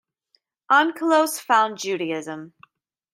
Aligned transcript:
Onkelos 0.71 1.39
found 1.39 1.77
Judaism. 1.77 2.53